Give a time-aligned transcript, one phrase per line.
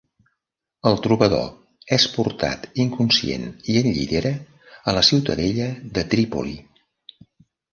[0.91, 4.33] El trobador és portat inconscient i en llitera
[4.93, 6.57] a la ciutadella de Trípoli.